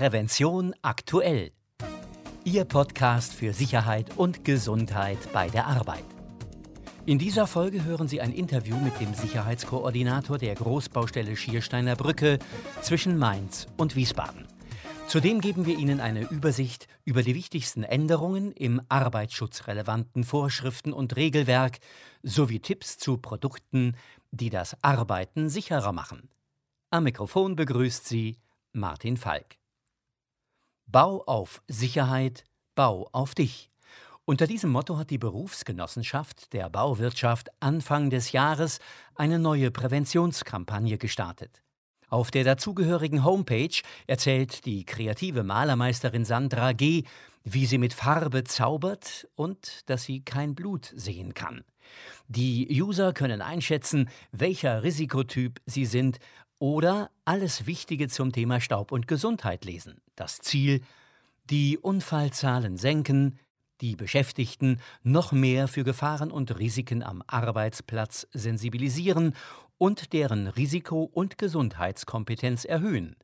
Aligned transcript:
Prävention 0.00 0.74
aktuell. 0.80 1.52
Ihr 2.44 2.64
Podcast 2.64 3.34
für 3.34 3.52
Sicherheit 3.52 4.16
und 4.16 4.46
Gesundheit 4.46 5.18
bei 5.34 5.50
der 5.50 5.66
Arbeit. 5.66 6.06
In 7.04 7.18
dieser 7.18 7.46
Folge 7.46 7.84
hören 7.84 8.08
Sie 8.08 8.22
ein 8.22 8.32
Interview 8.32 8.78
mit 8.78 8.98
dem 8.98 9.12
Sicherheitskoordinator 9.12 10.38
der 10.38 10.54
Großbaustelle 10.54 11.36
Schiersteiner 11.36 11.96
Brücke 11.96 12.38
zwischen 12.80 13.18
Mainz 13.18 13.66
und 13.76 13.94
Wiesbaden. 13.94 14.48
Zudem 15.06 15.42
geben 15.42 15.66
wir 15.66 15.76
Ihnen 15.76 16.00
eine 16.00 16.22
Übersicht 16.30 16.88
über 17.04 17.22
die 17.22 17.34
wichtigsten 17.34 17.82
Änderungen 17.82 18.52
im 18.52 18.80
arbeitsschutzrelevanten 18.88 20.24
Vorschriften 20.24 20.94
und 20.94 21.14
Regelwerk 21.16 21.78
sowie 22.22 22.60
Tipps 22.60 22.96
zu 22.96 23.18
Produkten, 23.18 23.98
die 24.30 24.48
das 24.48 24.82
Arbeiten 24.82 25.50
sicherer 25.50 25.92
machen. 25.92 26.30
Am 26.88 27.04
Mikrofon 27.04 27.54
begrüßt 27.54 28.08
Sie 28.08 28.38
Martin 28.72 29.18
Falk. 29.18 29.59
Bau 30.92 31.22
auf 31.24 31.62
Sicherheit, 31.68 32.42
Bau 32.74 33.08
auf 33.12 33.36
dich. 33.36 33.70
Unter 34.24 34.48
diesem 34.48 34.70
Motto 34.70 34.98
hat 34.98 35.10
die 35.10 35.18
Berufsgenossenschaft 35.18 36.52
der 36.52 36.68
Bauwirtschaft 36.68 37.48
Anfang 37.60 38.10
des 38.10 38.32
Jahres 38.32 38.80
eine 39.14 39.38
neue 39.38 39.70
Präventionskampagne 39.70 40.98
gestartet. 40.98 41.62
Auf 42.08 42.32
der 42.32 42.42
dazugehörigen 42.42 43.24
Homepage 43.24 43.82
erzählt 44.08 44.64
die 44.66 44.84
kreative 44.84 45.44
Malermeisterin 45.44 46.24
Sandra 46.24 46.72
G., 46.72 47.04
wie 47.44 47.66
sie 47.66 47.78
mit 47.78 47.94
Farbe 47.94 48.42
zaubert 48.42 49.28
und 49.36 49.88
dass 49.88 50.02
sie 50.02 50.24
kein 50.24 50.56
Blut 50.56 50.92
sehen 50.96 51.34
kann. 51.34 51.62
Die 52.26 52.66
User 52.82 53.12
können 53.12 53.42
einschätzen, 53.42 54.08
welcher 54.32 54.82
Risikotyp 54.82 55.60
sie 55.66 55.86
sind 55.86 56.18
oder 56.60 57.10
alles 57.24 57.66
Wichtige 57.66 58.06
zum 58.06 58.30
Thema 58.30 58.60
Staub 58.60 58.92
und 58.92 59.08
Gesundheit 59.08 59.64
lesen. 59.64 60.00
Das 60.14 60.38
Ziel, 60.38 60.82
die 61.46 61.76
Unfallzahlen 61.78 62.76
senken, 62.76 63.40
die 63.80 63.96
Beschäftigten 63.96 64.78
noch 65.02 65.32
mehr 65.32 65.66
für 65.66 65.82
Gefahren 65.84 66.30
und 66.30 66.58
Risiken 66.58 67.02
am 67.02 67.24
Arbeitsplatz 67.26 68.28
sensibilisieren 68.32 69.34
und 69.78 70.12
deren 70.12 70.46
Risiko- 70.46 71.10
und 71.12 71.38
Gesundheitskompetenz 71.38 72.66
erhöhen. 72.66 73.16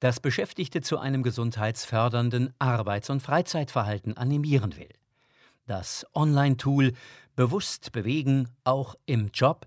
das 0.00 0.20
Beschäftigte 0.20 0.82
zu 0.82 0.98
einem 0.98 1.22
gesundheitsfördernden 1.22 2.52
Arbeits- 2.58 3.08
und 3.08 3.22
Freizeitverhalten 3.22 4.18
animieren 4.18 4.76
will. 4.76 4.90
Das 5.66 6.04
Online-Tool 6.12 6.92
Bewusst 7.36 7.92
bewegen, 7.92 8.50
auch 8.64 8.96
im 9.06 9.30
Job, 9.32 9.66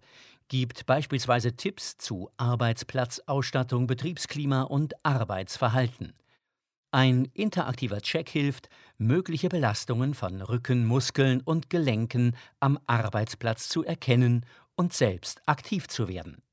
gibt 0.53 0.85
beispielsweise 0.85 1.55
Tipps 1.55 1.97
zu 1.97 2.29
Arbeitsplatzausstattung, 2.37 3.87
Betriebsklima 3.87 4.61
und 4.61 4.93
Arbeitsverhalten. 5.03 6.13
Ein 6.91 7.25
interaktiver 7.33 8.01
Check 8.01 8.29
hilft, 8.29 8.69
mögliche 8.99 9.49
Belastungen 9.49 10.13
von 10.13 10.43
Rücken, 10.43 10.85
Muskeln 10.85 11.41
und 11.41 11.71
Gelenken 11.71 12.35
am 12.59 12.77
Arbeitsplatz 12.85 13.67
zu 13.67 13.83
erkennen 13.83 14.45
und 14.75 14.93
selbst 14.93 15.41
aktiv 15.47 15.87
zu 15.87 16.07
werden. 16.07 16.43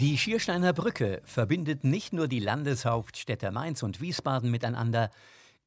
Die 0.00 0.18
Schiersteiner 0.18 0.72
Brücke 0.72 1.22
verbindet 1.24 1.84
nicht 1.84 2.12
nur 2.12 2.26
die 2.26 2.40
Landeshauptstädte 2.40 3.52
Mainz 3.52 3.84
und 3.84 4.00
Wiesbaden 4.00 4.50
miteinander, 4.50 5.10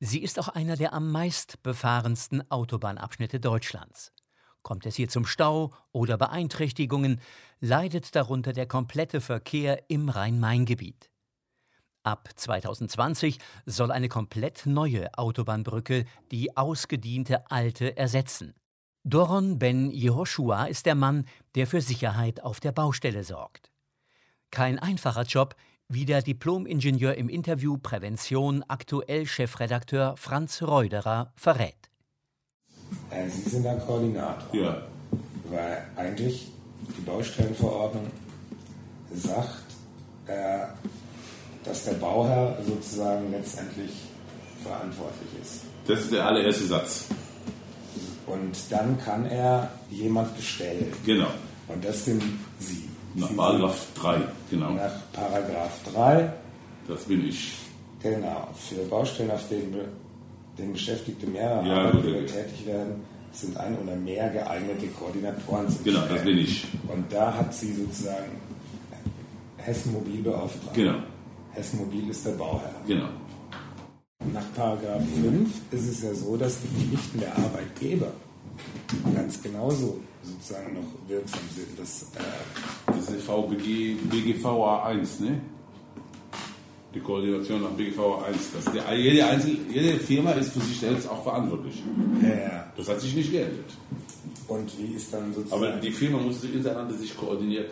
sie 0.01 0.21
ist 0.21 0.39
auch 0.39 0.49
einer 0.49 0.75
der 0.75 0.91
am 0.91 1.09
meist 1.09 1.63
befahrensten 1.63 2.43
Autobahnabschnitte 2.51 3.39
Deutschlands. 3.39 4.11
Kommt 4.67 4.85
es 4.85 4.97
hier 4.97 5.07
zum 5.07 5.25
Stau 5.25 5.71
oder 5.93 6.17
Beeinträchtigungen, 6.17 7.21
leidet 7.61 8.13
darunter 8.17 8.51
der 8.51 8.65
komplette 8.65 9.21
Verkehr 9.21 9.89
im 9.89 10.09
Rhein-Main-Gebiet. 10.09 11.09
Ab 12.03 12.27
2020 12.35 13.37
soll 13.65 13.91
eine 13.91 14.09
komplett 14.09 14.65
neue 14.65 15.17
Autobahnbrücke 15.17 16.03
die 16.31 16.57
ausgediente 16.57 17.49
alte 17.49 17.95
ersetzen. 17.95 18.55
Doron 19.05 19.57
Ben 19.57 19.89
Yehoshua 19.89 20.65
ist 20.65 20.85
der 20.85 20.95
Mann, 20.95 21.23
der 21.55 21.65
für 21.65 21.79
Sicherheit 21.79 22.43
auf 22.43 22.59
der 22.59 22.73
Baustelle 22.73 23.23
sorgt. 23.23 23.71
Kein 24.51 24.79
einfacher 24.79 25.23
Job, 25.23 25.55
wie 25.87 26.03
der 26.03 26.21
Diplom-Ingenieur 26.21 27.15
im 27.15 27.29
Interview 27.29 27.77
Prävention 27.77 28.65
aktuell 28.67 29.27
Chefredakteur 29.27 30.17
Franz 30.17 30.61
Reuderer 30.61 31.31
verrät. 31.37 31.86
Äh, 33.09 33.29
Sie 33.29 33.49
sind 33.49 33.63
der 33.63 33.77
Koordinator. 33.77 34.55
Ja. 34.55 34.81
Weil 35.49 35.83
eigentlich 35.95 36.51
die 36.97 37.01
Baustellenverordnung 37.01 38.07
sagt, 39.13 39.63
äh, 40.27 40.65
dass 41.63 41.85
der 41.85 41.93
Bauherr 41.93 42.57
sozusagen 42.65 43.31
letztendlich 43.31 43.91
verantwortlich 44.63 45.29
ist. 45.41 45.61
Das 45.87 45.99
ist 46.01 46.11
der 46.11 46.25
allererste 46.25 46.65
Satz. 46.65 47.05
Und 48.25 48.55
dann 48.69 48.97
kann 48.99 49.25
er 49.25 49.71
jemand 49.89 50.35
bestellen. 50.35 50.91
Genau. 51.05 51.27
Und 51.69 51.83
das 51.83 52.03
sind 52.05 52.21
Sie. 52.59 52.89
Nach 53.15 53.29
Sie 53.29 53.35
Paragraph 53.35 53.87
3, 53.95 54.17
genau. 54.49 54.71
Nach 54.71 54.91
Paragraph 55.13 55.79
3, 55.93 56.33
Das 56.87 57.03
bin 57.05 57.25
ich. 57.27 57.53
genau. 58.01 58.49
Für 58.69 58.83
Baustellen, 58.85 59.31
auf 59.31 59.47
denen, 59.47 59.75
denen 60.57 60.73
Beschäftigte 60.73 61.27
mehrerer 61.27 61.65
Ja, 61.65 61.73
Arbeitgeber 61.85 62.25
tätig 62.25 62.65
werden, 62.65 63.01
sind 63.33 63.55
ein 63.57 63.77
oder 63.77 63.95
mehr 63.95 64.29
geeignete 64.29 64.87
Koordinatoren 64.87 65.69
zu 65.69 65.83
Genau, 65.83 66.01
das 66.09 66.23
bin 66.23 66.37
ich. 66.37 66.65
Und 66.87 67.11
da 67.11 67.33
hat 67.33 67.53
sie 67.53 67.73
sozusagen 67.73 68.31
Hessen 69.57 69.93
Mobil 69.93 70.21
beauftragt. 70.23 70.73
Genau, 70.73 70.97
Hessen 71.51 71.79
Mobil 71.79 72.09
ist 72.09 72.25
der 72.25 72.31
Bauherr. 72.31 72.73
genau. 72.87 73.09
Nach 74.33 74.43
Paragraph 74.55 75.03
5 75.21 75.49
ist 75.71 75.87
es 75.87 76.01
ja 76.03 76.13
so, 76.13 76.35
dass 76.35 76.57
die 76.61 76.67
Pflichten 76.67 77.19
der 77.19 77.37
Arbeitgeber 77.37 78.11
ganz 79.15 79.41
genauso 79.41 79.99
sozusagen 80.23 80.73
noch 80.73 81.09
wirksam 81.09 81.39
sind. 81.55 81.79
Das, 81.79 82.03
äh, 82.15 82.91
Das 82.91 83.09
ist 83.09 83.23
VBG, 83.25 83.95
BGVA 84.09 84.85
1, 84.87 85.19
ne? 85.21 85.39
Die 86.93 86.99
Koordination 87.01 87.61
nach 87.63 87.69
BGVA 87.71 88.23
1. 88.25 88.37
Das 88.53 88.73
der, 88.73 88.95
jede, 88.97 89.25
Einzel, 89.25 89.57
jede 89.69 89.99
Firma 89.99 90.31
ist 90.31 90.53
für 90.53 90.61
sich 90.61 90.79
selbst 90.79 91.07
auch 91.09 91.21
verantwortlich. 91.23 91.83
äh, 92.23 92.49
Das 92.75 92.87
hat 92.87 93.01
sich 93.01 93.13
nicht 93.15 93.31
geändert. 93.31 93.69
und 94.47 94.71
wie 94.79 94.93
ist 94.95 95.13
dann 95.13 95.33
sozusagen... 95.33 95.63
Aber 95.63 95.75
die 95.79 95.91
Firma 95.91 96.17
muss 96.19 96.41
sich 96.41 96.55
untereinander 96.55 96.93
sich 96.95 97.15
koordinieren. 97.15 97.65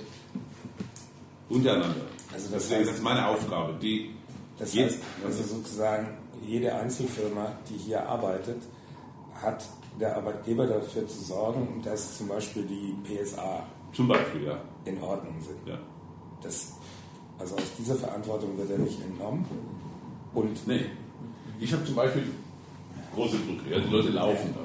Untereinander. 1.50 1.96
Also 2.34 2.50
das 2.52 2.64
Deswegen, 2.64 2.82
heißt- 2.84 2.88
das 2.88 2.96
ist 2.98 3.04
meine 3.04 3.28
Aufgabe. 3.28 3.74
Die 3.82 4.12
das 4.60 4.76
heißt, 4.76 5.00
also 5.26 5.44
sozusagen 5.44 6.08
jede 6.46 6.74
Einzelfirma, 6.76 7.52
die 7.70 7.78
hier 7.78 8.08
arbeitet, 8.08 8.62
hat 9.34 9.66
der 10.00 10.16
Arbeitgeber 10.18 10.66
dafür 10.68 11.08
zu 11.08 11.24
sorgen, 11.24 11.82
dass 11.84 12.18
zum 12.18 12.28
Beispiel 12.28 12.64
die 12.66 12.94
PSA 13.04 13.66
zum 13.94 14.08
Beispiel, 14.10 14.44
ja. 14.46 14.58
in 14.86 15.02
Ordnung 15.02 15.36
sind. 15.42 15.58
ja. 15.68 15.78
Das, 16.42 16.74
also 17.40 17.56
aus 17.56 17.76
dieser 17.78 17.96
Verantwortung 17.96 18.58
wird 18.58 18.72
er 18.72 18.80
nicht 18.80 19.02
entnommen. 19.02 19.46
Und 20.34 20.68
Nee. 20.68 20.86
Ich 21.60 21.72
habe 21.72 21.86
zum 21.86 21.96
Beispiel 21.96 22.24
große 23.16 23.38
Brücke, 23.38 23.72
ja, 23.72 23.80
die 23.80 23.90
Leute 23.90 24.10
laufen 24.10 24.54
da. 24.54 24.62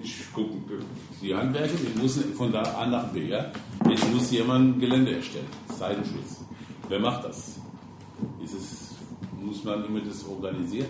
Ich 0.00 0.32
gucke 0.32 0.54
die 1.20 1.34
Handwerker, 1.34 1.74
ich 1.74 2.00
muss 2.00 2.18
von 2.36 2.52
da 2.52 2.62
A 2.62 2.86
nach 2.86 3.08
B. 3.08 3.26
Ja. 3.28 3.50
Jetzt 3.88 4.12
muss 4.12 4.30
jemand 4.30 4.80
Gelände 4.80 5.16
erstellen, 5.16 5.46
Seitenschluss. 5.76 6.44
Wer 6.88 7.00
macht 7.00 7.24
das? 7.24 7.58
Ist 8.42 8.54
es, 8.54 8.94
muss 9.40 9.64
man 9.64 9.84
immer 9.84 10.00
das 10.00 10.24
organisiert, 10.28 10.88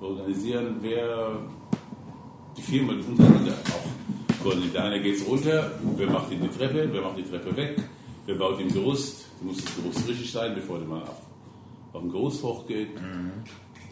organisieren, 0.00 0.76
wer 0.80 1.38
die 2.56 2.62
Firma 2.62 2.92
untereinander 2.92 3.52
auch. 3.52 4.42
koordiniert. 4.42 4.76
Einer 4.76 4.98
geht 4.98 5.26
runter, 5.26 5.70
wer 5.96 6.10
macht 6.10 6.30
die 6.30 6.38
Treppe, 6.48 6.88
wer 6.92 7.02
macht 7.02 7.18
die 7.18 7.24
Treppe 7.24 7.56
weg, 7.56 7.76
wer 8.26 8.34
baut 8.36 8.60
ihm 8.60 8.72
Gerüst, 8.72 9.23
da 9.23 9.23
muss 9.44 9.64
das 9.64 9.76
Gerüst 9.76 10.08
richtig 10.08 10.32
sein, 10.32 10.54
bevor 10.54 10.78
der 10.78 10.88
mal 10.88 11.02
auf, 11.02 11.22
auf 11.92 12.02
den 12.02 12.10
Gerüst 12.10 12.42
hochgeht. 12.42 12.90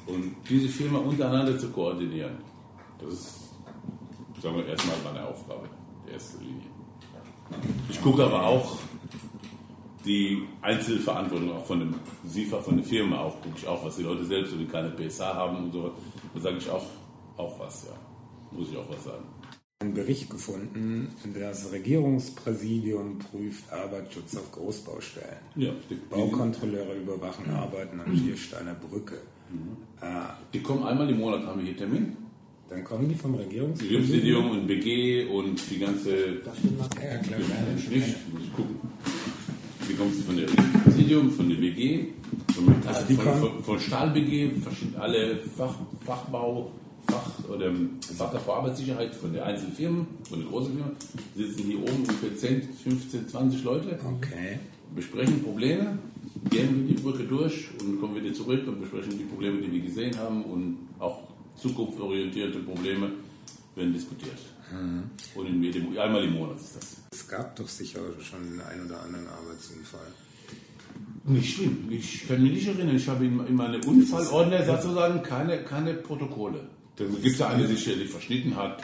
Und 0.07 0.35
diese 0.49 0.69
Firma 0.69 0.99
untereinander 0.99 1.59
zu 1.59 1.69
koordinieren, 1.69 2.39
das 2.99 3.15
ist, 3.15 3.55
sagen 4.41 4.57
wir, 4.57 4.67
erstmal 4.67 4.97
meine 5.05 5.27
Aufgabe, 5.27 5.69
die 6.07 6.13
erste 6.13 6.39
Linie. 6.39 6.63
Ich 7.89 8.01
gucke 8.01 8.25
aber 8.25 8.47
auch 8.47 8.79
die 10.05 10.43
Einzelverantwortung 10.63 11.53
auch 11.53 11.65
von 11.65 11.81
dem 11.81 11.95
SIFA, 12.27 12.61
von 12.61 12.77
der 12.77 12.85
Firma 12.85 13.21
auch, 13.21 13.41
gucke 13.41 13.57
ich 13.57 13.69
auch, 13.69 13.85
was 13.85 13.97
die 13.97 14.03
Leute 14.03 14.25
selbst, 14.25 14.53
wenn 14.53 14.61
die 14.61 14.67
keine 14.67 14.91
PSA 14.91 15.35
haben 15.35 15.57
und 15.59 15.73
so, 15.73 15.93
da 16.35 16.41
sage 16.41 16.57
ich 16.59 16.69
auch, 16.69 16.85
auch 17.37 17.59
was, 17.61 17.87
ja. 17.87 17.93
Muss 18.57 18.71
ich 18.71 18.77
auch 18.77 18.89
was 18.89 19.05
sagen. 19.05 19.25
Einen 19.83 19.95
Bericht 19.95 20.31
gefunden, 20.31 21.09
das 21.35 21.73
Regierungspräsidium 21.73 23.19
prüft 23.19 23.65
Arbeitsschutz 23.73 24.37
auf 24.37 24.53
Großbaustellen. 24.53 25.39
Ja, 25.57 25.73
Baukontrolleure 26.09 26.95
überwachen 26.95 27.51
Arbeiten 27.51 27.99
an 27.99 28.17
Schiersteiner 28.17 28.75
Brücke. 28.75 29.17
Äh, 30.01 30.07
die 30.55 30.61
kommen 30.63 30.85
einmal 30.85 31.11
im 31.11 31.19
Monat, 31.19 31.45
haben 31.45 31.59
wir 31.59 31.67
hier 31.67 31.77
Termin. 31.77 32.17
Dann 32.71 32.85
kommen 32.85 33.09
die 33.09 33.17
vom 33.17 33.35
Regierungspräsidium? 33.35 34.51
Regierungspräsidium 34.51 34.51
und 34.53 34.67
BG 34.69 35.27
und 35.27 35.71
die 35.71 35.79
ganze. 35.81 36.11
Ja, 36.13 37.19
klar, 37.19 37.41
Nicht, 37.75 38.33
muss 38.33 38.43
ich 38.45 38.53
gucken. 38.55 38.77
Die 39.89 39.95
kommen 39.95 40.13
von 40.13 40.37
der 40.37 40.49
Regierungspräsidium, 40.49 41.31
von 41.33 41.49
der 41.49 41.57
BG, 41.57 42.07
von, 42.55 42.75
Also 42.87 43.15
von, 43.15 43.41
von, 43.41 43.65
von 43.65 43.81
Stahl 43.81 44.11
BG, 44.11 44.53
alle 44.97 45.39
Fach, 45.57 45.75
Fachbau, 46.07 46.71
Fach 47.09 47.49
oder 47.49 47.73
Fach 48.17 48.41
für 48.41 48.53
Arbeitssicherheit 48.53 49.15
von 49.15 49.33
der 49.33 49.47
einzelnen 49.47 49.75
Firmen, 49.75 50.07
von 50.29 50.41
der 50.41 50.49
großen 50.49 50.75
Firma, 50.75 50.91
sitzen 51.37 51.65
hier 51.65 51.79
oben 51.81 51.97
ungefähr 51.97 52.37
10, 52.37 52.69
15, 52.85 53.29
20 53.29 53.65
Leute. 53.65 53.99
Okay. 54.05 54.59
besprechen 54.95 55.43
Probleme, 55.43 55.99
gehen 56.51 56.87
wir 56.87 56.95
die 56.95 57.01
Brücke 57.01 57.25
durch 57.25 57.69
und 57.81 58.01
kommen 58.01 58.15
wieder 58.23 58.35
zurück 58.35 58.67
und 58.67 58.81
besprechen 58.81 59.19
die 59.19 59.25
Probleme, 59.25 59.61
die 59.61 59.73
wir 59.73 59.81
gesehen 59.81 60.17
haben 60.19 60.45
und 60.45 60.79
auch 60.99 61.21
zukunftsorientierte 61.57 62.61
Probleme 62.61 63.11
werden 63.75 63.93
diskutiert. 63.93 64.39
Und 65.35 65.47
in 65.47 65.63
jedem, 65.63 65.97
einmal 65.99 66.25
im 66.25 66.35
Monat 66.35 66.57
ist 66.57 66.77
das. 66.77 66.97
Es 67.11 67.29
gab 67.29 67.55
doch 67.57 67.69
sicher 67.69 68.01
schon 68.21 68.43
den 68.43 68.61
einen 68.61 68.87
oder 68.87 69.03
anderen 69.03 69.27
Arbeitsunfall. 69.27 70.07
Nicht 71.25 71.57
schlimm. 71.57 71.89
Ich 71.91 72.27
kann 72.27 72.43
mich 72.43 72.53
nicht 72.53 72.69
erinnern. 72.69 72.97
Ich 72.97 73.09
habe 73.09 73.25
in, 73.25 73.39
in 73.47 73.55
meinem 73.55 73.81
Unfallordner 73.83 74.65
sozusagen 74.65 75.23
keine, 75.23 75.63
keine 75.63 75.95
Protokolle. 75.95 76.69
Da 76.97 77.05
gibt 77.05 77.27
es 77.27 77.39
ja 77.39 77.49
einen, 77.49 77.67
der 77.67 77.69
sich 77.77 78.11
verschnitten 78.11 78.55
hat. 78.57 78.83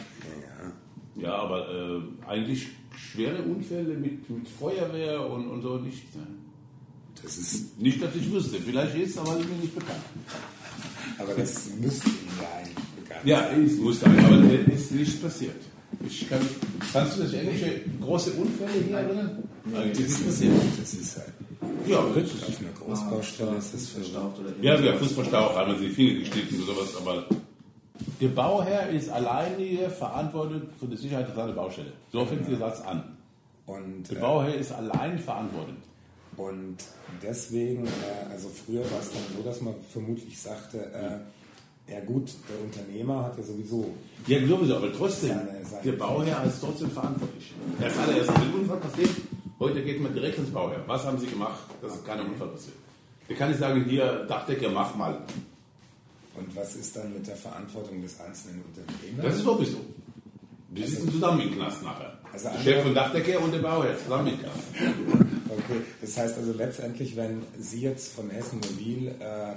Ja, 1.16 1.22
Ja, 1.22 1.34
aber 1.36 1.68
äh, 1.68 2.00
eigentlich 2.30 2.68
schwere 2.96 3.42
Unfälle 3.42 3.94
mit, 3.94 4.28
mit 4.30 4.48
Feuerwehr 4.48 5.28
und, 5.30 5.48
und 5.48 5.62
so 5.62 5.76
nicht. 5.78 6.14
ne? 6.16 6.26
das 7.22 7.36
ist, 7.36 7.78
Nicht, 7.80 8.02
dass 8.02 8.14
ich 8.14 8.30
wüsste. 8.32 8.58
Vielleicht 8.60 8.96
ist 8.96 9.10
es, 9.10 9.18
aber 9.18 9.38
ist 9.38 9.48
mir 9.48 9.56
nicht 9.56 9.74
bekannt. 9.74 10.00
aber 11.18 11.34
das 11.34 11.70
müsste 11.80 12.08
Ihnen 12.08 12.28
ja 12.40 12.48
eigentlich 12.58 12.84
bekannt 13.04 13.20
Ja, 13.24 13.40
sein. 13.50 13.64
es 13.66 13.76
muss 13.76 14.00
sein, 14.00 14.24
aber 14.24 14.42
es 14.72 14.80
ist 14.82 14.92
nichts 14.92 15.16
passiert. 15.16 15.56
Ich 16.06 16.28
kann, 16.28 16.40
kannst 16.92 17.16
du 17.18 17.22
das 17.22 17.32
irgendwelche 17.32 17.80
große 18.00 18.32
Unfälle 18.32 18.84
hier 18.86 18.96
erinnern? 18.98 19.42
Eigentlich 19.74 20.06
ist 20.06 20.08
nichts 20.08 20.22
passiert. 20.22 20.52
Das 20.78 20.94
ist 20.94 21.16
halt. 21.16 21.32
Ja, 21.86 21.98
Auf 22.00 22.14
einer 22.16 22.70
Großbaustelle 22.78 23.56
ist 23.56 23.74
das 23.74 23.88
für 23.88 24.00
verstaubt 24.00 24.38
oder 24.40 24.50
ja, 24.60 24.78
ja 24.78 24.92
Fußballstau 24.96 25.54
haben 25.56 25.72
wir 25.80 25.88
die 25.88 25.94
Finger 25.94 26.20
geschnitten 26.20 26.62
oder 26.62 26.74
sowas, 26.74 26.96
aber 27.00 27.26
der 28.20 28.28
Bauherr 28.28 28.88
ist 28.90 29.08
alleinige 29.10 29.90
verantwortlich 29.90 30.62
für 30.78 30.86
die 30.86 30.96
Sicherheit 30.96 31.28
seiner 31.34 31.52
Baustelle. 31.52 31.92
So 32.12 32.24
fängt 32.24 32.48
der 32.48 32.58
Satz 32.58 32.80
an. 32.80 33.16
Und, 33.66 34.10
Der 34.10 34.18
äh, 34.18 34.20
Bauherr 34.20 34.54
ist 34.54 34.72
allein 34.72 35.18
verantwortlich. 35.18 35.76
und 36.36 36.76
deswegen, 37.22 37.86
äh, 37.86 38.30
also 38.32 38.48
früher 38.48 38.80
war 38.90 39.00
es 39.00 39.10
dann 39.12 39.22
so, 39.36 39.42
dass 39.42 39.60
man 39.60 39.74
vermutlich 39.90 40.40
sagte, 40.40 40.78
äh, 40.92 41.92
ja 41.92 42.00
gut, 42.04 42.30
der 42.48 42.60
Unternehmer 42.64 43.24
hat 43.24 43.36
ja 43.38 43.42
sowieso 43.44 43.92
Ja, 44.26 44.38
sowieso, 44.46 44.76
aber 44.76 44.92
trotzdem, 44.92 45.30
Seine- 45.30 45.64
seine 45.64 45.82
der 45.84 45.92
Bauherr 45.92 46.44
ist 46.44 46.60
trotzdem 46.60 46.90
verantwortlich. 46.90 47.52
Erst 47.80 47.98
allererst, 47.98 48.28
wenn 48.28 48.42
ein 48.48 48.54
Unfall 48.54 48.76
passiert, 48.78 49.10
heute 49.58 49.82
geht 49.82 50.00
man 50.02 50.12
direkt 50.14 50.38
ins 50.38 50.50
Bauherr. 50.50 50.82
Was 50.86 51.04
haben 51.04 51.18
Sie 51.18 51.26
gemacht, 51.26 51.60
dass 51.82 52.02
kein 52.04 52.20
Unfall 52.20 52.48
passiert? 52.48 52.76
Der 53.28 53.36
kann 53.36 53.48
nicht 53.50 53.60
sagen, 53.60 53.84
hier, 53.84 54.24
Dachdecker, 54.28 54.70
mach 54.70 54.94
mal. 54.94 55.18
Und 56.38 56.54
was 56.54 56.76
ist 56.76 56.96
dann 56.96 57.12
mit 57.12 57.26
der 57.26 57.36
Verantwortung 57.36 58.00
des 58.02 58.18
einzelnen 58.20 58.62
Unternehmers? 58.62 59.24
Das 59.24 59.36
ist 59.36 59.44
sowieso. 59.44 59.78
Die 60.70 60.84
sitzen 60.84 61.10
zusammen 61.10 61.40
im 61.40 61.54
Knast 61.54 61.82
nachher. 61.82 62.18
Also 62.32 62.50
der 62.50 62.60
Chef 62.60 62.82
von 62.82 62.94
Dachdecker 62.94 63.40
und 63.40 63.52
der 63.52 63.60
Bauherr 63.60 63.98
zusammen 63.98 64.28
im 64.28 64.38
Knast. 64.38 64.58
Okay, 65.50 65.80
das 66.00 66.16
heißt 66.16 66.38
also 66.38 66.52
letztendlich, 66.52 67.16
wenn 67.16 67.42
Sie 67.58 67.80
jetzt 67.80 68.14
von 68.14 68.30
Hessen 68.30 68.60
Mobil, 68.60 69.08
äh, 69.08 69.54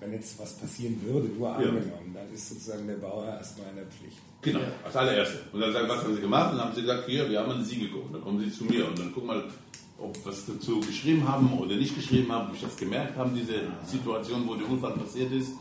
wenn 0.00 0.12
jetzt 0.12 0.38
was 0.38 0.54
passieren 0.54 1.00
würde, 1.04 1.28
nur 1.28 1.54
angenommen, 1.54 2.12
dann 2.12 2.32
ist 2.34 2.48
sozusagen 2.48 2.86
der 2.86 2.96
Bauherr 2.96 3.38
erstmal 3.38 3.70
in 3.70 3.76
der 3.76 3.86
Pflicht. 3.86 4.18
Genau, 4.42 4.60
als 4.84 4.94
allererste. 4.94 5.38
Und 5.52 5.60
dann 5.60 5.72
sagen, 5.72 5.88
was 5.88 6.02
haben 6.02 6.14
Sie 6.14 6.20
gemacht? 6.20 6.52
Und 6.52 6.58
dann 6.58 6.66
haben 6.66 6.74
Sie 6.74 6.82
gesagt, 6.82 7.08
hier, 7.08 7.28
wir 7.30 7.40
haben 7.40 7.50
an 7.50 7.64
Sie 7.64 7.78
geguckt. 7.78 8.14
Dann 8.14 8.22
kommen 8.22 8.40
Sie 8.40 8.52
zu 8.52 8.64
mir 8.64 8.86
und 8.86 8.98
dann 8.98 9.10
guck 9.12 9.24
mal, 9.24 9.44
ob 9.98 10.16
was 10.24 10.46
dazu 10.46 10.80
geschrieben 10.80 11.26
haben 11.26 11.58
oder 11.58 11.74
nicht 11.74 11.94
geschrieben 11.94 12.30
haben, 12.30 12.48
ob 12.48 12.54
ich 12.54 12.62
das 12.62 12.76
gemerkt 12.76 13.16
habe, 13.16 13.30
diese 13.34 13.60
Situation, 13.86 14.46
wo 14.46 14.54
der 14.54 14.68
Unfall 14.68 14.92
passiert 14.92 15.32
ist. 15.32 15.52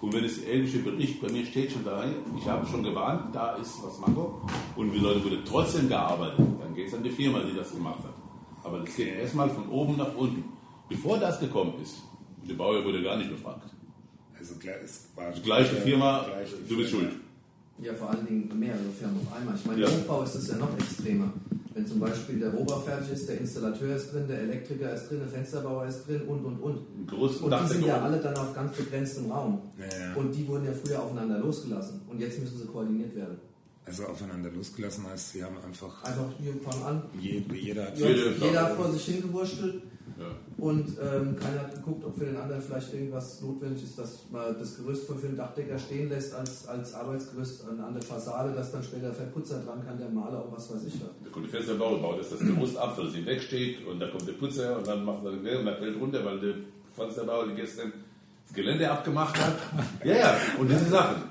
Und 0.00 0.14
wenn 0.14 0.24
es 0.24 0.42
ähnliche 0.44 0.78
Bericht 0.78 1.20
bei 1.20 1.30
mir 1.30 1.44
steht 1.44 1.72
schon 1.72 1.84
da, 1.84 2.04
ich 2.38 2.46
habe 2.46 2.66
schon 2.66 2.82
gewarnt, 2.82 3.34
da 3.34 3.56
ist 3.56 3.82
was 3.82 3.98
Manko 3.98 4.40
und 4.76 4.92
die 4.92 4.98
Leute 4.98 5.22
wurde 5.24 5.44
trotzdem 5.44 5.88
gearbeitet, 5.88 6.38
dann 6.38 6.74
geht 6.74 6.88
es 6.88 6.94
an 6.94 7.02
die 7.02 7.10
Firma, 7.10 7.40
die 7.40 7.54
das 7.54 7.70
gemacht 7.72 7.98
hat. 8.02 8.14
Aber 8.64 8.78
das 8.80 8.94
geht 8.96 9.08
erstmal 9.14 9.50
von 9.50 9.68
oben 9.68 9.96
nach 9.98 10.14
unten. 10.16 10.44
Bevor 10.88 11.18
das 11.18 11.38
gekommen 11.38 11.74
ist, 11.82 11.96
der 12.48 12.54
Bauer 12.54 12.82
wurde 12.84 13.02
gar 13.02 13.16
nicht 13.18 13.30
befragt. 13.30 13.68
Also 14.38 14.54
gleich- 14.58 14.82
es 14.84 15.08
war 15.14 15.30
Die 15.32 15.42
gleiche 15.42 15.76
Firma, 15.76 16.24
gleiche 16.24 16.56
du 16.66 16.76
bist 16.78 16.90
Firma. 16.90 17.08
schuld. 17.10 17.20
Ja, 17.82 17.94
vor 17.94 18.10
allen 18.10 18.26
Dingen 18.26 18.58
mehrere 18.58 18.90
Firmen 18.98 19.18
auf 19.26 19.36
einmal. 19.36 19.54
Ich 19.54 19.64
meine, 19.66 19.82
Ja. 19.82 19.88
im 19.88 20.00
Hochbau 20.00 20.22
ist 20.22 20.34
es 20.34 20.48
ja 20.48 20.56
noch 20.56 20.72
extremer. 20.78 21.30
Wenn 21.80 21.86
zum 21.86 22.00
Beispiel 22.00 22.38
der 22.38 22.50
Rohbau 22.52 22.78
fertig 22.80 23.10
ist, 23.12 23.26
der 23.26 23.38
Installateur 23.40 23.96
ist 23.96 24.12
drin, 24.12 24.28
der 24.28 24.40
Elektriker 24.42 24.92
ist 24.92 25.08
drin, 25.08 25.20
der 25.20 25.28
Fensterbauer 25.28 25.86
ist 25.86 26.06
drin 26.06 26.20
und 26.28 26.44
und 26.44 26.58
und. 26.60 27.08
Großen 27.08 27.42
Und 27.42 27.54
die 27.62 27.68
sind 27.72 27.86
ja 27.86 28.02
alle 28.02 28.18
dann 28.18 28.36
auf 28.36 28.54
ganz 28.54 28.76
begrenztem 28.76 29.32
Raum. 29.32 29.62
Ja, 29.78 29.84
ja. 29.86 30.14
Und 30.14 30.32
die 30.34 30.46
wurden 30.46 30.66
ja 30.66 30.72
früher 30.72 31.02
aufeinander 31.02 31.38
losgelassen. 31.38 32.02
Und 32.06 32.20
jetzt 32.20 32.38
müssen 32.38 32.58
sie 32.58 32.66
koordiniert 32.66 33.14
werden. 33.16 33.38
Also 33.86 34.04
aufeinander 34.04 34.50
losgelassen 34.50 35.06
heißt, 35.06 35.32
Sie 35.32 35.42
haben 35.42 35.56
einfach, 35.66 36.04
Einfach 36.04 36.26
hier 36.38 36.52
fangen 36.62 36.84
an. 36.84 37.02
je, 37.18 37.42
jeder 37.50 37.86
hat 37.86 37.96
Jede- 37.98 38.34
Jeder 38.38 38.62
hat 38.62 38.76
vor 38.76 38.92
sich 38.92 39.04
hingewurschtelt. 39.06 39.82
Und 40.58 40.88
ähm, 41.00 41.36
keiner 41.36 41.60
hat 41.60 41.74
geguckt, 41.74 42.04
ob 42.04 42.18
für 42.18 42.26
den 42.26 42.36
anderen 42.36 42.60
vielleicht 42.60 42.92
irgendwas 42.92 43.40
notwendig 43.40 43.82
ist, 43.82 43.98
dass 43.98 44.26
man 44.30 44.58
das 44.58 44.76
Gerüst 44.76 45.06
für 45.06 45.14
den 45.14 45.36
Dachdecker 45.36 45.78
stehen 45.78 46.10
lässt 46.10 46.34
als, 46.34 46.68
als 46.68 46.94
Arbeitsgerüst 46.94 47.64
an, 47.68 47.80
an 47.80 47.94
der 47.94 48.02
Fassade, 48.02 48.52
dass 48.52 48.70
dann 48.70 48.82
später 48.82 49.06
der 49.06 49.14
Verputzer 49.14 49.60
dran 49.60 49.84
kann, 49.86 49.98
der 49.98 50.10
Maler 50.10 50.44
und 50.44 50.52
was 50.52 50.70
weiß 50.70 50.84
ich 50.84 50.94
was. 50.94 51.10
Da 51.24 51.30
kommt 51.30 51.46
der 51.46 51.52
Fensterbauer, 51.52 52.00
baut 52.00 52.20
das, 52.20 52.30
das 52.30 52.40
Gerüst 52.40 52.76
ab, 52.76 52.98
weil 52.98 53.08
sie 53.08 53.24
wegsteht 53.24 53.86
und 53.86 54.00
dann 54.00 54.10
kommt 54.10 54.28
der 54.28 54.34
Putzer 54.34 54.76
und 54.76 54.86
dann 54.86 55.04
macht 55.04 55.24
er 55.24 55.32
den 55.32 55.58
und 55.58 55.66
dann 55.66 55.76
fällt 55.76 55.98
runter, 55.98 56.24
weil 56.24 56.40
der 56.40 56.54
Fensterbauer 56.94 57.46
die 57.48 57.54
gestern 57.54 57.92
das 58.46 58.54
Gelände 58.54 58.90
abgemacht 58.90 59.38
hat. 59.40 59.56
Ja, 60.04 60.16
ja, 60.16 60.36
und 60.58 60.70
diese 60.70 60.86
Sachen. 60.86 61.22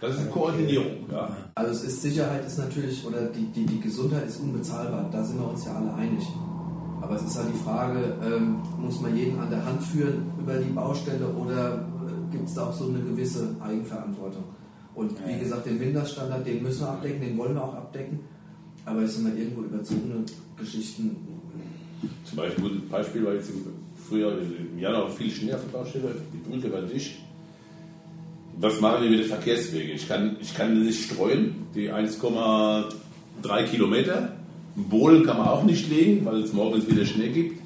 Das 0.00 0.14
ist 0.14 0.30
Koordinierung. 0.30 1.06
Ja. 1.10 1.36
Also 1.54 1.72
es 1.72 1.82
ist 1.84 2.02
Sicherheit 2.02 2.46
ist 2.46 2.58
natürlich, 2.58 3.04
oder 3.04 3.26
die, 3.26 3.46
die, 3.46 3.66
die 3.66 3.80
Gesundheit 3.80 4.28
ist 4.28 4.40
unbezahlbar, 4.40 5.08
da 5.10 5.22
sind 5.24 5.38
wir 5.38 5.48
uns 5.48 5.64
ja 5.64 5.74
alle 5.74 5.92
einig. 5.94 6.22
Aber 7.00 7.16
es 7.16 7.22
ist 7.22 7.36
halt 7.36 7.48
die 7.54 7.58
Frage, 7.58 8.14
ähm, 8.24 8.58
muss 8.78 9.00
man 9.00 9.16
jeden 9.16 9.38
an 9.38 9.50
der 9.50 9.64
Hand 9.64 9.82
führen 9.82 10.32
über 10.38 10.56
die 10.56 10.70
Baustelle 10.70 11.28
oder 11.28 11.74
äh, 11.74 12.32
gibt 12.32 12.48
es 12.48 12.54
da 12.54 12.66
auch 12.66 12.72
so 12.72 12.88
eine 12.88 13.00
gewisse 13.00 13.54
Eigenverantwortung? 13.60 14.44
Und 14.94 15.12
wie 15.24 15.38
gesagt, 15.38 15.66
den 15.66 15.78
Mindeststandard, 15.78 16.44
den 16.44 16.62
müssen 16.62 16.80
wir 16.80 16.88
abdecken, 16.88 17.20
den 17.20 17.38
wollen 17.38 17.54
wir 17.54 17.62
auch 17.62 17.74
abdecken. 17.74 18.20
Aber 18.84 19.02
es 19.02 19.14
sind 19.14 19.24
mal 19.24 19.38
irgendwo 19.38 19.62
überzogene 19.62 20.24
Geschichten. 20.56 21.16
Zum 22.24 22.36
Beispiel, 22.36 22.64
ein 22.64 22.88
Beispiel 22.88 23.24
war 23.24 23.34
jetzt 23.34 23.50
im 23.50 23.64
Frühjahr, 24.08 24.32
im 24.32 24.78
Januar 24.78 25.10
viel 25.10 25.30
Schnee 25.30 25.52
auf 25.52 25.60
der 25.60 25.78
Baustelle, 25.78 26.14
die 26.32 26.50
Brücke 26.50 26.72
war 26.72 26.82
dicht. 26.82 27.16
Was 28.60 28.80
machen 28.80 29.04
wir 29.04 29.10
mit 29.10 29.20
den 29.20 29.28
Verkehrswegen? 29.28 29.94
Ich 29.94 30.08
kann, 30.08 30.36
ich 30.40 30.52
kann 30.54 30.82
nicht 30.82 31.12
streuen, 31.12 31.66
die 31.74 31.92
1,3 31.92 33.64
Kilometer. 33.70 34.32
Einen 34.78 34.88
Bohlen 34.88 35.26
kann 35.26 35.38
man 35.38 35.48
auch 35.48 35.64
nicht 35.64 35.90
legen, 35.90 36.24
weil 36.24 36.36
es 36.36 36.52
morgens 36.52 36.88
wieder 36.88 37.04
Schnee 37.04 37.30
gibt. 37.30 37.60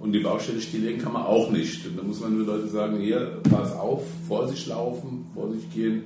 Und 0.00 0.12
die 0.12 0.20
Baustelle 0.20 0.58
stilllegen 0.58 1.02
kann 1.02 1.12
man 1.12 1.24
auch 1.24 1.50
nicht. 1.50 1.86
Und 1.86 1.98
da 1.98 2.02
muss 2.02 2.20
man 2.20 2.34
nur 2.34 2.46
Leute 2.46 2.66
sagen, 2.68 2.98
hier, 2.98 3.42
pass 3.50 3.72
auf, 3.72 4.02
Vorsicht 4.26 4.66
laufen, 4.66 5.26
Vorsicht 5.34 5.70
gehen, 5.74 6.02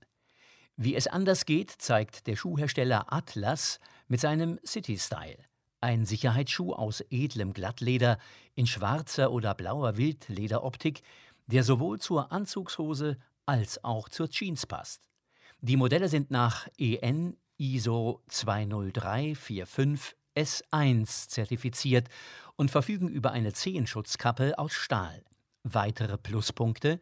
Wie 0.76 0.94
es 0.94 1.06
anders 1.06 1.46
geht, 1.46 1.70
zeigt 1.70 2.26
der 2.26 2.36
Schuhhersteller 2.36 3.10
Atlas 3.10 3.80
mit 4.08 4.20
seinem 4.20 4.60
City 4.66 4.98
Style. 4.98 5.38
Ein 5.80 6.04
Sicherheitsschuh 6.04 6.74
aus 6.74 7.02
edlem 7.08 7.54
Glattleder 7.54 8.18
in 8.54 8.66
schwarzer 8.66 9.32
oder 9.32 9.54
blauer 9.54 9.96
Wildlederoptik, 9.96 11.00
der 11.46 11.64
sowohl 11.64 12.00
zur 12.00 12.32
Anzugshose 12.32 13.16
als 13.46 13.82
auch 13.82 14.10
zur 14.10 14.28
Jeans 14.28 14.66
passt. 14.66 15.08
Die 15.62 15.78
Modelle 15.78 16.10
sind 16.10 16.30
nach 16.30 16.68
EN 16.76 17.38
ISO 17.60 18.22
20345 18.28 20.16
S1 20.34 21.28
zertifiziert 21.28 22.08
und 22.56 22.70
verfügen 22.70 23.08
über 23.08 23.32
eine 23.32 23.52
Zehenschutzkappe 23.52 24.58
aus 24.58 24.72
Stahl. 24.72 25.22
Weitere 25.62 26.16
Pluspunkte 26.16 27.00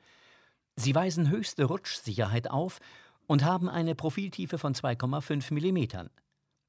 Sie 0.75 0.95
weisen 0.95 1.29
höchste 1.29 1.65
Rutschsicherheit 1.65 2.50
auf 2.50 2.79
und 3.27 3.45
haben 3.45 3.69
eine 3.69 3.95
Profiltiefe 3.95 4.59
von 4.59 4.75
2,5 4.75 5.53
mm. 5.53 6.09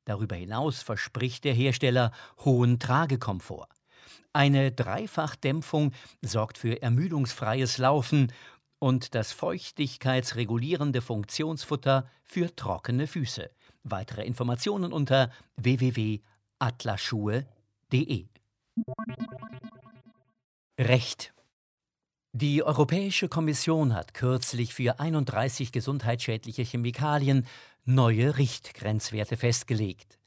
Darüber 0.06 0.36
hinaus 0.36 0.82
verspricht 0.82 1.44
der 1.44 1.54
Hersteller 1.54 2.12
hohen 2.44 2.80
Tragekomfort. 2.80 3.70
Eine 4.34 4.72
Dreifachdämpfung 4.72 5.94
sorgt 6.24 6.58
für 6.58 6.82
ermüdungsfreies 6.82 7.78
Laufen 7.78 8.32
und 8.80 9.14
das 9.14 9.32
feuchtigkeitsregulierende 9.32 11.02
Funktionsfutter 11.02 12.10
für 12.24 12.56
trockene 12.56 13.06
Füße. 13.06 13.50
Weitere 13.84 14.24
Informationen 14.24 14.94
unter 14.94 15.30
www.atlaschuhe.de. 15.58 18.26
Recht 20.80 21.34
die 22.32 22.62
Europäische 22.62 23.28
Kommission 23.28 23.96
hat 23.96 24.14
kürzlich 24.14 24.76
für 24.76 25.00
31 25.00 25.72
gesundheitsschädliche 25.72 26.62
Chemikalien 26.62 27.48
neue 27.86 28.38
Richtgrenzwerte 28.38 29.36
festgelegt. 29.36 30.19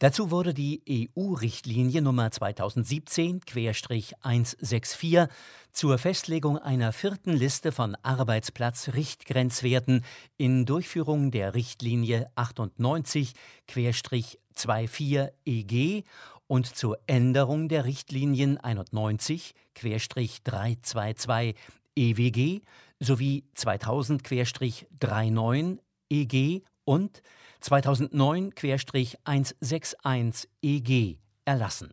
Dazu 0.00 0.30
wurde 0.30 0.54
die 0.54 1.10
EU-Richtlinie 1.14 2.00
Nummer 2.00 2.28
2017-164 2.28 5.28
zur 5.72 5.98
Festlegung 5.98 6.56
einer 6.56 6.94
vierten 6.94 7.34
Liste 7.34 7.70
von 7.70 7.94
Arbeitsplatz-Richtgrenzwerten 8.02 10.02
in 10.38 10.64
Durchführung 10.64 11.30
der 11.30 11.54
Richtlinie 11.54 12.30
98-24 12.34 15.28
EG 15.44 16.04
und 16.46 16.74
zur 16.74 16.98
Änderung 17.06 17.68
der 17.68 17.84
Richtlinien 17.84 18.58
91-322 18.58 21.54
EWG 21.94 22.62
sowie 23.00 23.44
2000-39 23.54 25.78
EG 26.08 26.62
und 26.90 27.22
2009-161 27.62 30.48
EG 30.60 31.18
erlassen. 31.44 31.92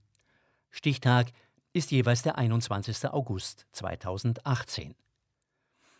Stichtag 0.71 1.33
ist 1.73 1.91
jeweils 1.91 2.23
der 2.23 2.37
21. 2.39 3.09
August 3.09 3.67
2018. 3.73 4.95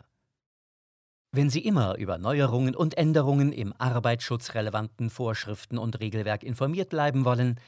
Wenn 1.33 1.51
Sie 1.51 1.65
immer 1.65 1.97
über 1.97 2.19
Neuerungen 2.19 2.77
und 2.77 2.97
Änderungen 2.97 3.53
im 3.53 3.75
arbeitsschutzrelevanten 3.79 5.11
Vorschriften 5.11 5.79
und 5.79 5.99
Regelwerk 5.99 6.43
informiert 6.43 6.91
bleiben 6.91 7.25
wollen, 7.25 7.59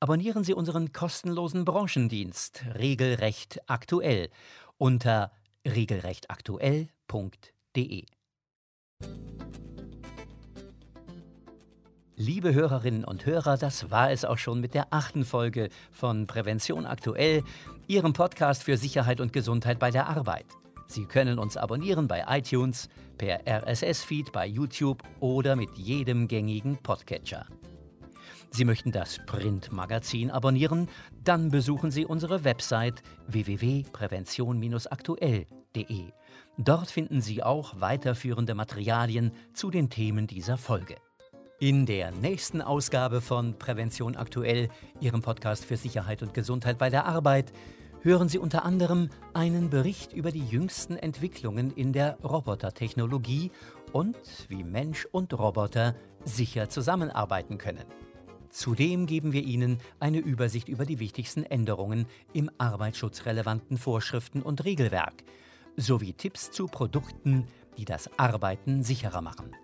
abonnieren 0.00 0.42
Sie 0.44 0.54
unseren 0.54 0.92
kostenlosen 0.92 1.66
Branchendienst 1.66 2.64
Regelrecht 2.78 3.60
aktuell 3.66 4.30
unter 4.78 5.32
regelrechtaktuell.de. 5.66 8.04
Liebe 12.16 12.52
Hörerinnen 12.52 13.04
und 13.04 13.24
Hörer, 13.24 13.56
das 13.56 13.90
war 13.90 14.10
es 14.10 14.24
auch 14.24 14.38
schon 14.38 14.60
mit 14.60 14.74
der 14.74 14.88
achten 14.90 15.24
Folge 15.24 15.68
von 15.92 16.26
Prävention 16.26 16.86
aktuell, 16.86 17.44
Ihrem 17.86 18.14
Podcast 18.14 18.64
für 18.64 18.76
Sicherheit 18.76 19.20
und 19.20 19.32
Gesundheit 19.32 19.78
bei 19.78 19.90
der 19.90 20.08
Arbeit. 20.08 20.46
Sie 20.86 21.04
können 21.04 21.38
uns 21.38 21.56
abonnieren 21.56 22.08
bei 22.08 22.24
iTunes, 22.28 22.88
per 23.16 23.40
RSS-Feed 23.46 24.32
bei 24.32 24.46
YouTube 24.46 25.02
oder 25.20 25.56
mit 25.56 25.76
jedem 25.76 26.28
gängigen 26.28 26.78
Podcatcher. 26.82 27.46
Sie 28.52 28.64
möchten 28.64 28.90
das 28.90 29.20
Printmagazin 29.26 30.28
abonnieren? 30.30 30.88
Dann 31.22 31.50
besuchen 31.50 31.92
Sie 31.92 32.04
unsere 32.04 32.42
Website 32.44 33.02
www.prävention-aktuell.de. 33.28 36.04
Dort 36.58 36.90
finden 36.90 37.20
Sie 37.20 37.44
auch 37.44 37.80
weiterführende 37.80 38.54
Materialien 38.54 39.30
zu 39.54 39.70
den 39.70 39.88
Themen 39.88 40.26
dieser 40.26 40.58
Folge. 40.58 40.96
In 41.60 41.86
der 41.86 42.10
nächsten 42.10 42.60
Ausgabe 42.60 43.20
von 43.20 43.56
Prävention 43.56 44.16
aktuell, 44.16 44.68
Ihrem 45.00 45.22
Podcast 45.22 45.64
für 45.64 45.76
Sicherheit 45.76 46.20
und 46.22 46.34
Gesundheit 46.34 46.78
bei 46.78 46.90
der 46.90 47.06
Arbeit, 47.06 47.52
hören 48.02 48.28
Sie 48.28 48.38
unter 48.38 48.64
anderem 48.64 49.10
einen 49.32 49.70
Bericht 49.70 50.12
über 50.12 50.32
die 50.32 50.44
jüngsten 50.44 50.96
Entwicklungen 50.96 51.70
in 51.70 51.92
der 51.92 52.18
Robotertechnologie 52.24 53.52
und 53.92 54.16
wie 54.48 54.64
Mensch 54.64 55.06
und 55.12 55.38
Roboter 55.38 55.94
sicher 56.24 56.68
zusammenarbeiten 56.68 57.58
können. 57.58 57.84
Zudem 58.50 59.06
geben 59.06 59.32
wir 59.32 59.42
Ihnen 59.42 59.78
eine 60.00 60.18
Übersicht 60.18 60.68
über 60.68 60.84
die 60.84 60.98
wichtigsten 60.98 61.44
Änderungen 61.44 62.06
im 62.32 62.50
arbeitsschutzrelevanten 62.58 63.78
Vorschriften 63.78 64.42
und 64.42 64.64
Regelwerk 64.64 65.24
sowie 65.76 66.12
Tipps 66.12 66.50
zu 66.50 66.66
Produkten, 66.66 67.46
die 67.78 67.84
das 67.84 68.10
Arbeiten 68.18 68.82
sicherer 68.82 69.22
machen. 69.22 69.54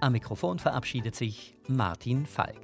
Am 0.00 0.12
Mikrofon 0.12 0.58
verabschiedet 0.58 1.14
sich 1.14 1.56
Martin 1.68 2.26
Falk. 2.26 2.60